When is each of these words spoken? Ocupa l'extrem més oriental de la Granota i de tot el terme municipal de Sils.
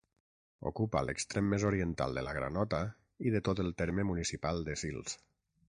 Ocupa 0.69 1.03
l'extrem 1.07 1.51
més 1.51 1.65
oriental 1.71 2.17
de 2.19 2.23
la 2.29 2.33
Granota 2.39 2.81
i 3.29 3.35
de 3.37 3.45
tot 3.51 3.63
el 3.67 3.73
terme 3.83 4.07
municipal 4.11 4.67
de 4.71 4.79
Sils. 4.85 5.19